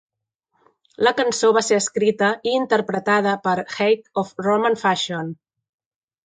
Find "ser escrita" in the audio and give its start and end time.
1.67-2.29